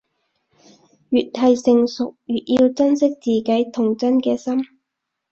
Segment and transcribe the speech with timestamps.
[1.09, 4.65] 越係成熟，越要珍惜自己童真嘅心